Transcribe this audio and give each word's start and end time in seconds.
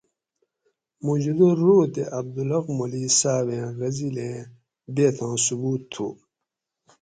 موجودہ 1.05 1.49
رو 1.61 1.75
تے 1.93 2.03
عبدالحق 2.19 2.65
مولئ 2.77 3.05
صابیں 3.19 3.65
غزِل 3.79 4.17
ایں 4.25 4.39
بیتاں 4.93 5.35
ثبوت 5.45 5.81
تھو 5.91 6.07